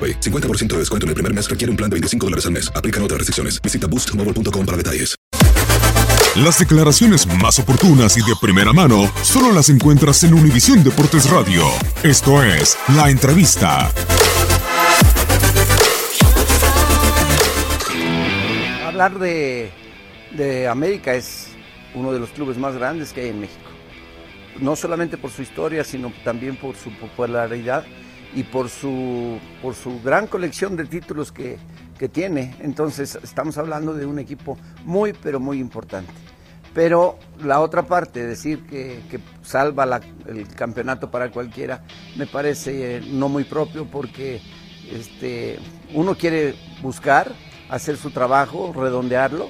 AroPay. 0.00 0.20
50% 0.20 0.68
de 0.68 0.78
descuento 0.78 1.04
en 1.04 1.08
el 1.10 1.14
primer 1.14 1.34
mes 1.34 1.50
requiere 1.50 1.70
un 1.70 1.76
plan 1.76 1.90
de 1.90 1.94
25 1.94 2.26
dólares 2.26 2.46
al 2.46 2.52
mes. 2.52 2.72
Aplican 2.74 3.02
otras 3.02 3.18
restricciones. 3.18 3.60
Visita 3.60 3.86
boostmobile.com 3.86 4.64
para 4.64 4.76
detalles. 4.76 5.16
Las 6.36 6.60
declaraciones 6.60 7.26
más 7.26 7.58
oportunas 7.58 8.16
y 8.16 8.20
de 8.20 8.36
primera 8.40 8.72
mano 8.72 9.12
solo 9.22 9.52
las 9.52 9.68
encuentras 9.68 10.22
en 10.22 10.32
Univisión 10.32 10.84
Deportes 10.84 11.28
Radio. 11.28 11.64
Esto 12.04 12.42
es 12.44 12.78
La 12.94 13.10
Entrevista. 13.10 13.90
Hablar 18.86 19.18
de, 19.18 19.72
de 20.36 20.68
América 20.68 21.14
es 21.14 21.48
uno 21.94 22.12
de 22.12 22.20
los 22.20 22.30
clubes 22.30 22.56
más 22.56 22.76
grandes 22.76 23.12
que 23.12 23.22
hay 23.22 23.28
en 23.30 23.40
México. 23.40 23.68
No 24.60 24.76
solamente 24.76 25.18
por 25.18 25.32
su 25.32 25.42
historia, 25.42 25.82
sino 25.82 26.12
también 26.22 26.54
por 26.54 26.76
su 26.76 26.92
popularidad 26.92 27.84
y 28.34 28.44
por 28.44 28.68
su, 28.68 29.38
por 29.62 29.74
su 29.74 30.00
gran 30.02 30.26
colección 30.26 30.76
de 30.76 30.84
títulos 30.84 31.32
que, 31.32 31.58
que 31.98 32.08
tiene. 32.08 32.54
Entonces 32.60 33.18
estamos 33.22 33.58
hablando 33.58 33.94
de 33.94 34.06
un 34.06 34.18
equipo 34.18 34.56
muy, 34.84 35.12
pero 35.12 35.40
muy 35.40 35.58
importante. 35.58 36.12
Pero 36.72 37.18
la 37.42 37.60
otra 37.60 37.82
parte, 37.82 38.24
decir 38.24 38.64
que, 38.66 39.02
que 39.10 39.18
salva 39.42 40.00
el 40.26 40.46
campeonato 40.48 41.10
para 41.10 41.30
cualquiera, 41.30 41.82
me 42.16 42.26
parece 42.26 42.96
eh, 42.96 43.02
no 43.10 43.28
muy 43.28 43.42
propio 43.42 43.86
porque 43.86 44.40
este, 44.90 45.58
uno 45.94 46.14
quiere 46.14 46.54
buscar, 46.80 47.32
hacer 47.68 47.96
su 47.96 48.10
trabajo, 48.10 48.72
redondearlo. 48.72 49.48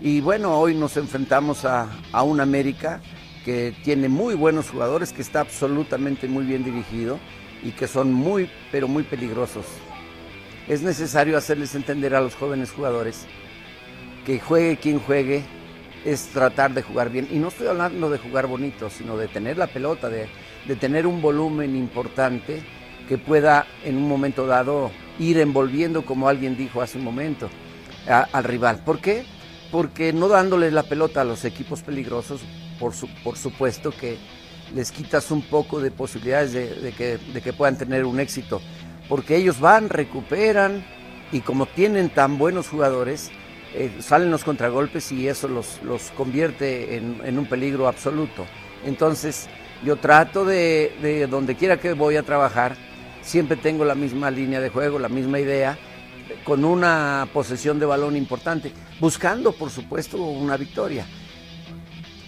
Y 0.00 0.22
bueno, 0.22 0.58
hoy 0.58 0.74
nos 0.74 0.96
enfrentamos 0.96 1.64
a, 1.66 1.88
a 2.10 2.22
un 2.22 2.40
América 2.40 3.00
que 3.44 3.74
tiene 3.84 4.08
muy 4.08 4.34
buenos 4.34 4.70
jugadores, 4.70 5.12
que 5.12 5.22
está 5.22 5.40
absolutamente 5.40 6.28
muy 6.28 6.44
bien 6.44 6.64
dirigido 6.64 7.18
y 7.62 7.70
que 7.70 7.86
son 7.86 8.12
muy, 8.12 8.48
pero 8.70 8.88
muy 8.88 9.02
peligrosos. 9.02 9.66
Es 10.68 10.82
necesario 10.82 11.36
hacerles 11.36 11.74
entender 11.74 12.14
a 12.14 12.20
los 12.20 12.34
jóvenes 12.34 12.70
jugadores 12.70 13.26
que 14.24 14.38
juegue 14.38 14.76
quien 14.76 15.00
juegue, 15.00 15.44
es 16.04 16.28
tratar 16.28 16.72
de 16.74 16.82
jugar 16.82 17.10
bien. 17.10 17.28
Y 17.30 17.38
no 17.38 17.48
estoy 17.48 17.68
hablando 17.68 18.10
de 18.10 18.18
jugar 18.18 18.46
bonito, 18.46 18.90
sino 18.90 19.16
de 19.16 19.28
tener 19.28 19.58
la 19.58 19.66
pelota, 19.66 20.08
de, 20.08 20.28
tener 20.80 21.06
un 21.06 21.20
volumen 21.20 21.76
importante 21.76 22.62
que 23.08 23.18
pueda 23.18 23.66
en 23.84 23.96
un 23.96 24.08
momento 24.08 24.46
dado 24.46 24.90
ir 25.18 25.38
envolviendo, 25.38 26.04
como 26.04 26.28
alguien 26.28 26.56
dijo 26.56 26.82
hace 26.82 26.98
un 26.98 27.04
momento, 27.04 27.48
al 28.06 28.44
rival. 28.44 28.82
¿Por 28.84 29.00
qué? 29.00 29.24
Porque 29.70 30.12
no 30.12 30.28
dándole 30.28 30.70
la 30.70 30.82
pelota 30.84 31.22
a 31.22 31.24
los 31.24 31.44
equipos 31.44 31.82
peligrosos, 31.82 32.40
por, 32.82 32.94
su- 32.94 33.08
por 33.22 33.38
supuesto 33.38 33.92
que 33.92 34.18
les 34.74 34.90
quitas 34.90 35.30
un 35.30 35.42
poco 35.42 35.80
de 35.80 35.92
posibilidades 35.92 36.52
de, 36.52 36.92
que, 37.40 37.52
puedan 37.52 37.78
tener 37.78 38.04
un 38.04 38.18
éxito. 38.18 38.60
Porque 39.08 39.36
ellos 39.36 39.60
van, 39.60 39.88
recuperan 39.88 40.84
y 41.30 41.40
como 41.40 41.66
tienen 41.66 42.10
tan 42.10 42.38
buenos 42.38 42.68
jugadores, 42.68 43.30
eh, 43.74 43.90
salen 44.00 44.32
los 44.32 44.42
contragolpes 44.42 45.12
y 45.12 45.28
eso 45.28 45.46
los, 45.46 45.80
los 45.84 46.10
convierte 46.16 46.96
en, 46.96 47.20
en 47.24 47.38
un 47.38 47.46
peligro 47.46 47.86
absoluto. 47.86 48.46
Entonces, 48.84 49.48
yo 49.84 49.96
trato 49.96 50.44
de, 50.44 50.92
de 51.00 51.28
donde 51.28 51.54
quiera 51.54 51.76
que 51.78 51.92
voy 51.92 52.16
a 52.16 52.24
trabajar, 52.24 52.76
siempre 53.22 53.56
tengo 53.56 53.84
la 53.84 53.94
misma 53.94 54.28
línea 54.30 54.60
de 54.60 54.70
juego, 54.70 54.98
la 54.98 55.08
misma 55.08 55.38
idea, 55.38 55.78
con 56.44 56.64
una 56.64 57.28
posesión 57.32 57.78
de 57.78 57.86
balón 57.86 58.16
importante, 58.16 58.72
buscando, 58.98 59.52
por 59.52 59.70
supuesto, 59.70 60.16
una 60.16 60.56
victoria. 60.56 61.06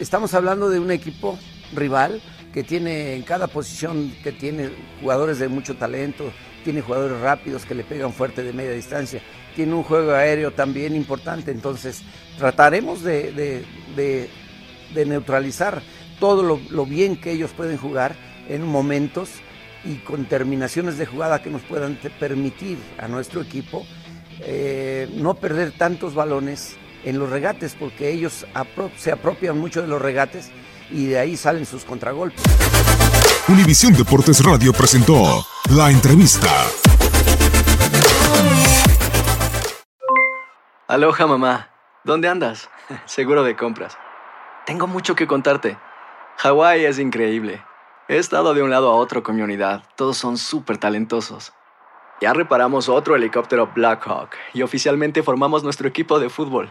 Estamos 0.00 0.34
hablando 0.34 0.70
de 0.70 0.80
un 0.80 0.90
equipo 0.90 1.38
rival 1.72 2.20
que 2.52 2.64
tiene 2.64 3.14
en 3.14 3.22
cada 3.22 3.46
posición, 3.46 4.12
que 4.24 4.32
tiene 4.32 4.70
jugadores 5.00 5.38
de 5.38 5.46
mucho 5.46 5.76
talento, 5.76 6.32
tiene 6.64 6.80
jugadores 6.80 7.20
rápidos 7.20 7.64
que 7.64 7.76
le 7.76 7.84
pegan 7.84 8.12
fuerte 8.12 8.42
de 8.42 8.52
media 8.52 8.72
distancia, 8.72 9.22
tiene 9.54 9.72
un 9.72 9.84
juego 9.84 10.12
aéreo 10.12 10.50
también 10.50 10.96
importante, 10.96 11.52
entonces 11.52 12.02
trataremos 12.36 13.04
de, 13.04 13.64
neutralizar 14.94 15.80
todo 16.18 16.42
lo, 16.42 16.86
bien 16.86 17.16
que 17.16 17.30
ellos 17.30 17.52
pueden 17.52 17.76
jugar 17.76 18.16
en 18.48 18.66
momentos 18.66 19.30
y 19.84 19.96
con 19.98 20.24
terminaciones 20.24 20.98
de 20.98 21.06
jugada 21.06 21.40
que 21.40 21.50
nos 21.50 21.62
puedan 21.62 22.00
permitir 22.18 22.78
a 22.98 23.06
nuestro 23.06 23.42
equipo 23.42 23.86
eh, 24.40 25.08
no 25.14 25.34
perder 25.34 25.70
tantos 25.70 26.14
balones 26.14 26.76
en 27.04 27.18
los 27.18 27.30
regates, 27.30 27.74
porque 27.78 28.10
ellos 28.10 28.46
apro- 28.54 28.90
se 28.96 29.12
apropian 29.12 29.58
mucho 29.58 29.80
de 29.82 29.88
los 29.88 30.00
regates 30.00 30.50
y 30.90 31.06
de 31.06 31.18
ahí 31.18 31.36
salen 31.36 31.66
sus 31.66 31.84
contragolpes. 31.84 32.42
Univisión 33.48 33.92
Deportes 33.94 34.42
Radio 34.44 34.72
presentó 34.72 35.46
La 35.70 35.90
Entrevista. 35.90 36.48
Aloha 40.88 41.26
mamá. 41.26 41.70
¿Dónde 42.04 42.28
andas? 42.28 42.68
Seguro 43.06 43.42
de 43.42 43.56
compras. 43.56 43.96
Tengo 44.66 44.86
mucho 44.86 45.14
que 45.14 45.26
contarte. 45.26 45.76
Hawái 46.38 46.84
es 46.84 46.98
increíble. 46.98 47.62
He 48.08 48.18
estado 48.18 48.52
de 48.54 48.62
un 48.62 48.70
lado 48.70 48.90
a 48.90 48.96
otro 48.96 49.22
con 49.22 49.36
mi 49.36 49.42
unidad. 49.42 49.82
Todos 49.96 50.18
son 50.18 50.36
súper 50.36 50.76
talentosos. 50.78 51.52
Ya 52.20 52.32
reparamos 52.32 52.88
otro 52.88 53.16
helicóptero 53.16 53.70
Black 53.74 54.06
Hawk 54.06 54.30
y 54.52 54.62
oficialmente 54.62 55.22
formamos 55.22 55.64
nuestro 55.64 55.88
equipo 55.88 56.18
de 56.18 56.28
fútbol. 56.30 56.70